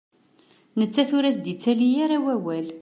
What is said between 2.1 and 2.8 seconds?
wawal.